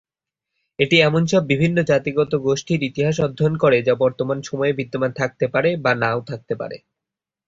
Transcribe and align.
এটি 0.79 0.97
এমন 1.01 1.23
সব 1.25 1.43
বিভিন্ন 1.47 1.77
জাতিগত 1.83 2.31
গোষ্ঠীর 2.45 2.81
ইতিহাস 2.83 3.15
অধ্যয়ন 3.19 3.55
করে 3.57 3.77
যা 3.81 3.93
বর্তমান 3.95 4.37
সময়ে 4.41 4.73
বিদ্যমান 4.73 5.11
থাকতে 5.15 5.45
পারে 5.47 5.69
বা 5.83 5.91
নাও 5.95 6.19
থাকতে 6.29 6.53
পারে। 6.55 6.77